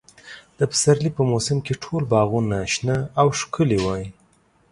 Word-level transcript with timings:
د 0.59 0.59
پسرلي 0.71 1.09
په 1.17 1.21
موسم 1.31 1.57
کې 1.65 1.73
ټول 1.83 2.01
باغونه 2.11 2.57
شنه 2.73 2.97
او 3.19 3.27
ښکلي 3.39 3.79
وي. 3.85 4.03